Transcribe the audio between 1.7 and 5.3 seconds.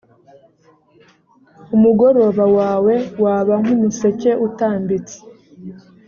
umugoroba wawe waba nk umuseke utambitse